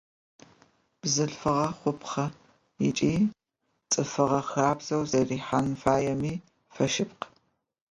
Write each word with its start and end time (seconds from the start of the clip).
Бзылъфыгъэ 0.99 1.69
хъупхъ 1.79 2.25
ыкӏи 2.87 3.15
цӏыфыгъэ 3.91 4.41
хабзэу 4.49 5.03
зэрихьэн 5.11 5.67
фаеми 5.81 6.33
фэшъыпкъ. 6.73 7.25